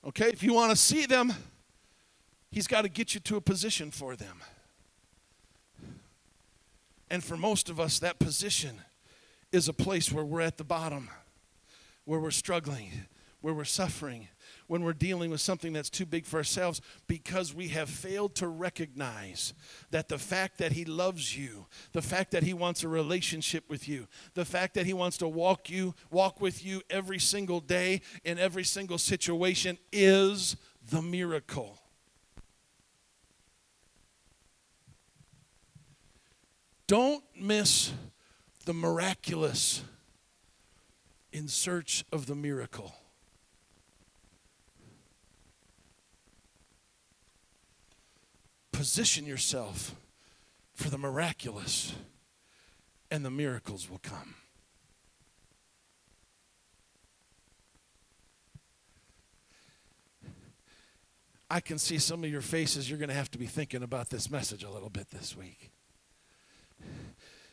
[0.07, 1.32] Okay, if you want to see them,
[2.50, 4.42] He's got to get you to a position for them.
[7.09, 8.82] And for most of us, that position
[9.53, 11.09] is a place where we're at the bottom,
[12.05, 12.90] where we're struggling,
[13.40, 14.28] where we're suffering,
[14.67, 18.49] when we're dealing with something that's too big for ourselves because we have failed to
[18.49, 19.55] recognize
[19.91, 23.89] that the fact that He loves you, the fact that He wants a relationship with
[23.89, 28.03] you, the fact that He wants to walk you, walk with you every single day
[28.25, 30.57] in every single situation is
[30.91, 31.79] the miracle.
[36.87, 37.93] Don't miss
[38.67, 39.83] the miraculous
[41.33, 42.95] in search of the miracle.
[48.83, 49.95] Position yourself
[50.74, 51.95] for the miraculous,
[53.12, 54.35] and the miracles will come.
[61.49, 62.91] I can see some of your faces.
[62.91, 65.70] You're going to have to be thinking about this message a little bit this week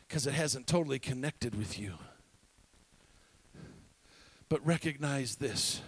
[0.08, 1.92] because it hasn't totally connected with you.
[4.48, 5.80] But recognize this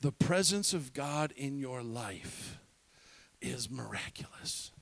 [0.00, 2.58] the presence of God in your life
[3.46, 4.72] is miraculous.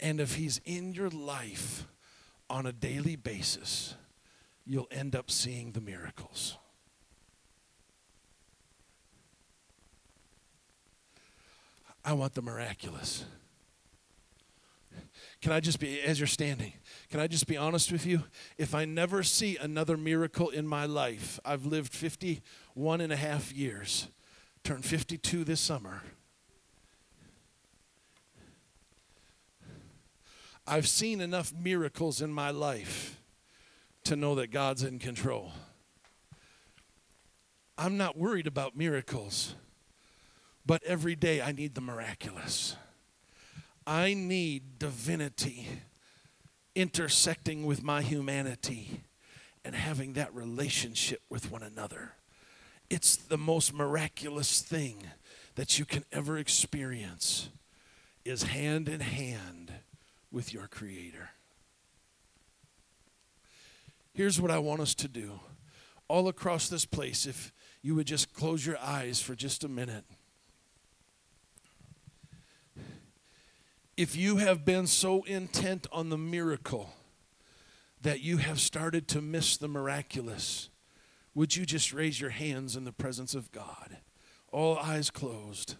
[0.00, 1.86] And if He's in your life
[2.48, 3.94] on a daily basis,
[4.64, 6.56] you'll end up seeing the miracles.
[12.04, 13.24] I want the miraculous.
[15.40, 16.72] Can I just be, as you're standing,
[17.10, 18.24] can I just be honest with you?
[18.56, 23.52] If I never see another miracle in my life, I've lived 51 and a half
[23.52, 24.08] years,
[24.62, 26.02] turned 52 this summer.
[30.66, 33.20] I've seen enough miracles in my life
[34.04, 35.52] to know that God's in control.
[37.78, 39.54] I'm not worried about miracles,
[40.66, 42.76] but every day I need the miraculous.
[43.86, 45.66] I need divinity
[46.74, 49.02] intersecting with my humanity
[49.64, 52.12] and having that relationship with one another.
[52.90, 55.02] It's the most miraculous thing
[55.54, 57.48] that you can ever experience
[58.24, 59.72] is hand in hand
[60.30, 61.30] with your creator.
[64.14, 65.40] Here's what I want us to do.
[66.08, 70.04] All across this place if you would just close your eyes for just a minute.
[73.98, 76.94] if you have been so intent on the miracle
[78.00, 80.68] that you have started to miss the miraculous,
[81.34, 83.98] would you just raise your hands in the presence of God?
[84.50, 85.76] All eyes closed.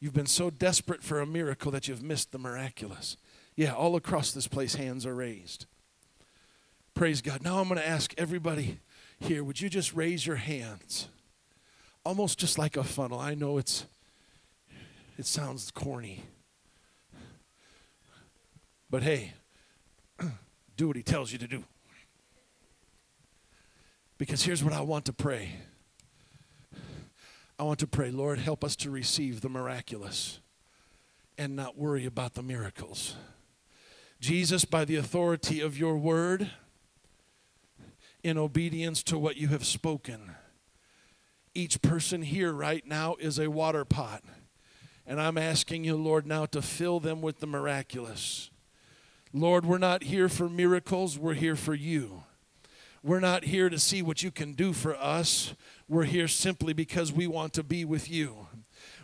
[0.00, 3.16] You've been so desperate for a miracle that you've missed the miraculous.
[3.56, 5.66] Yeah, all across this place, hands are raised.
[6.94, 7.42] Praise God.
[7.42, 8.78] Now I'm going to ask everybody
[9.18, 11.08] here, would you just raise your hands?
[12.04, 13.18] Almost just like a funnel.
[13.18, 13.86] I know it's
[15.18, 16.22] it sounds corny.
[18.88, 19.34] But hey,
[20.76, 21.64] do what he tells you to do.
[24.18, 25.52] Because here's what I want to pray
[27.60, 30.38] I want to pray, Lord, help us to receive the miraculous
[31.36, 33.16] and not worry about the miracles.
[34.20, 36.50] Jesus, by the authority of your word,
[38.22, 40.32] in obedience to what you have spoken,
[41.54, 44.22] each person here right now is a water pot.
[45.04, 48.50] And I'm asking you, Lord, now to fill them with the miraculous.
[49.32, 52.22] Lord, we're not here for miracles, we're here for you.
[53.08, 55.54] We're not here to see what you can do for us.
[55.88, 58.47] We're here simply because we want to be with you.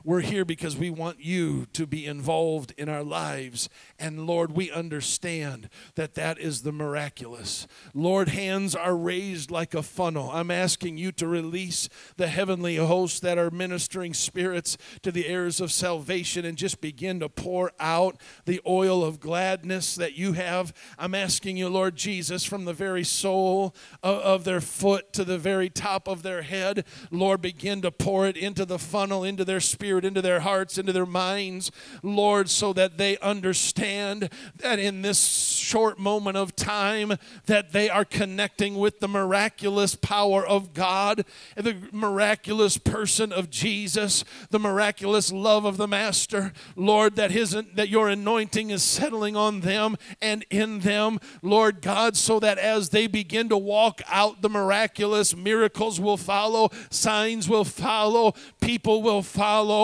[0.06, 3.70] We're here because we want you to be involved in our lives.
[3.98, 7.66] And Lord, we understand that that is the miraculous.
[7.94, 10.30] Lord, hands are raised like a funnel.
[10.30, 11.88] I'm asking you to release
[12.18, 17.20] the heavenly hosts that are ministering spirits to the heirs of salvation and just begin
[17.20, 20.74] to pour out the oil of gladness that you have.
[20.98, 25.38] I'm asking you, Lord Jesus, from the very sole of, of their foot to the
[25.38, 29.60] very top of their head, Lord, begin to pour it into the funnel, into their
[29.60, 31.70] spirit Spirit into their hearts, into their minds,
[32.02, 37.12] Lord, so that they understand that in this short moment of time
[37.46, 41.24] that they are connecting with the miraculous power of God,
[41.54, 47.88] the miraculous person of Jesus, the miraculous love of the Master, Lord, that his that
[47.88, 53.06] your anointing is settling on them and in them, Lord God, so that as they
[53.06, 59.83] begin to walk out the miraculous, miracles will follow, signs will follow, people will follow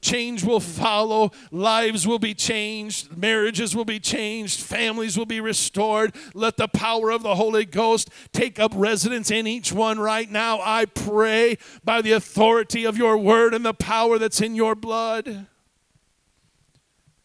[0.00, 6.14] change will follow, lives will be changed, marriages will be changed, families will be restored.
[6.34, 10.60] Let the power of the Holy Ghost take up residence in each one right now.
[10.62, 15.46] I pray by the authority of your word and the power that's in your blood.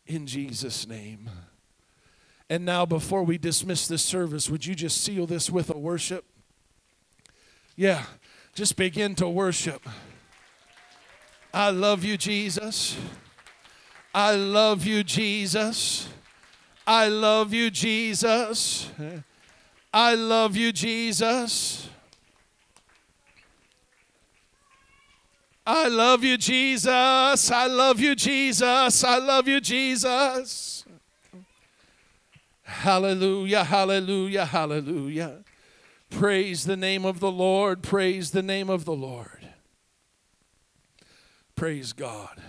[0.06, 1.30] In Jesus' name.
[2.50, 6.26] And now, before we dismiss this service, would you just seal this with a worship?
[7.76, 8.04] Yeah,
[8.54, 9.88] just begin to worship.
[11.54, 12.97] I love you, Jesus.
[14.14, 16.10] I love you, Jesus.
[16.86, 18.89] I love you, Jesus.
[19.93, 21.89] I love you, Jesus.
[25.66, 27.51] I love you, Jesus.
[27.51, 29.04] I love you, Jesus.
[29.04, 30.86] I love you, Jesus.
[32.64, 35.43] Hallelujah, hallelujah, hallelujah.
[36.10, 37.82] Praise the name of the Lord.
[37.82, 39.43] Praise the name of the Lord.
[41.56, 42.41] Praise God.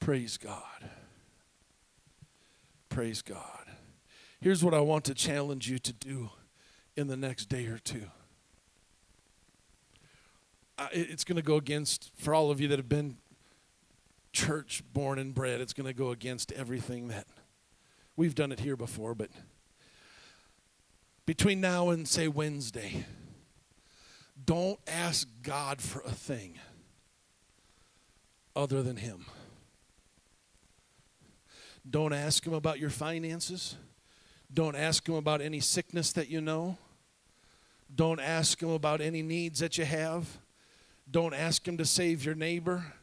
[0.00, 0.90] Praise God.
[2.88, 3.66] Praise God.
[4.40, 6.30] Here's what I want to challenge you to do
[6.96, 8.06] in the next day or two.
[10.92, 13.16] it's going to go against, for all of you that have been
[14.32, 17.26] church born and bred, it's going to go against everything that
[18.16, 19.14] we've done it here before.
[19.14, 19.30] But
[21.26, 23.06] between now and, say, Wednesday,
[24.44, 26.58] don't ask God for a thing
[28.56, 29.26] other than Him.
[31.88, 33.76] Don't ask Him about your finances.
[34.52, 36.78] Don't ask Him about any sickness that you know.
[37.94, 40.38] Don't ask Him about any needs that you have.
[41.10, 42.94] Don't ask Him to save your neighbor.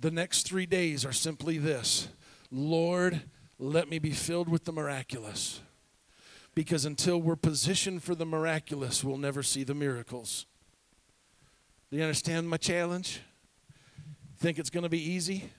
[0.00, 2.08] The next three days are simply this
[2.50, 3.22] Lord,
[3.58, 5.60] let me be filled with the miraculous.
[6.54, 10.46] Because until we're positioned for the miraculous, we'll never see the miracles.
[11.90, 13.20] Do you understand my challenge?
[14.40, 15.50] Think it's going to be easy?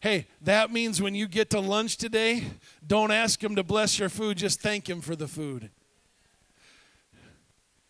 [0.00, 2.44] Hey, that means when you get to lunch today,
[2.84, 5.70] don't ask him to bless your food, just thank him for the food.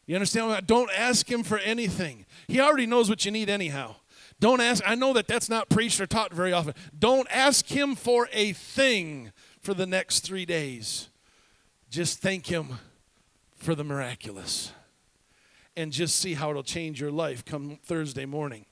[0.07, 0.67] You understand?
[0.67, 2.27] Don't ask him for anything.
[2.49, 3.95] He already knows what you need anyhow.
[4.41, 6.75] Don't ask, I know that that's not preached or taught very often.
[6.99, 11.09] Don't ask him for a thing for the next three days.
[11.89, 12.79] Just thank him
[13.55, 14.73] for the miraculous.
[15.77, 18.67] And just see how it'll change your life come Thursday morning.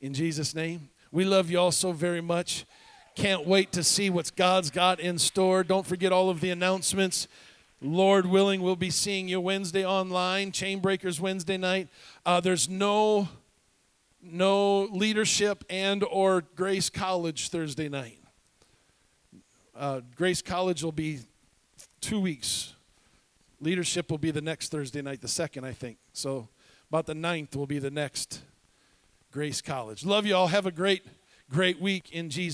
[0.00, 0.90] In Jesus' name.
[1.10, 2.66] We love you all so very much.
[3.14, 5.64] Can't wait to see what God's got in store.
[5.64, 7.28] Don't forget all of the announcements.
[7.80, 11.88] Lord willing, we'll be seeing you Wednesday online, Chainbreakers Wednesday night.
[12.26, 13.28] Uh, there's no
[14.20, 18.18] no leadership and or Grace College Thursday night.
[19.76, 21.20] Uh, Grace College will be
[22.00, 22.74] two weeks.
[23.60, 25.98] Leadership will be the next Thursday night, the second, I think.
[26.12, 26.48] So
[26.90, 28.42] about the ninth will be the next
[29.32, 30.04] Grace College.
[30.04, 30.46] Love you all.
[30.46, 31.04] Have a great,
[31.50, 32.46] great week in Jesus.